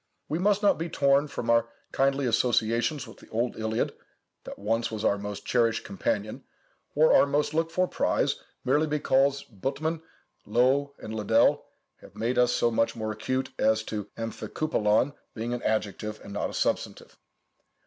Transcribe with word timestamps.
We 0.27 0.39
must 0.39 0.63
not 0.63 0.79
be 0.79 0.89
torn 0.89 1.27
from 1.27 1.47
our 1.51 1.67
kindly 1.91 2.25
associations 2.25 3.07
with 3.07 3.17
the 3.17 3.29
old 3.29 3.55
Iliad, 3.55 3.93
that 4.45 4.57
once 4.57 4.89
was 4.89 5.05
our 5.05 5.19
most 5.19 5.45
cherished 5.45 5.83
companion, 5.83 6.43
or 6.95 7.13
our 7.13 7.27
most 7.27 7.53
looked 7.53 7.71
for 7.71 7.87
prize, 7.87 8.37
merely 8.65 8.87
because 8.87 9.43
Buttmann, 9.43 10.01
Loewe, 10.47 10.93
and 10.97 11.13
Liddell 11.13 11.67
have 11.97 12.15
made 12.15 12.39
us 12.39 12.51
so 12.51 12.71
much 12.71 12.95
more 12.95 13.11
accurate 13.11 13.49
as 13.59 13.83
to 13.83 14.05
ἀμφικύπελλον 14.17 15.13
being 15.35 15.53
an 15.53 15.61
adjective, 15.61 16.19
and 16.23 16.33
not 16.33 16.49
a 16.49 16.53
substantive. 16.55 17.19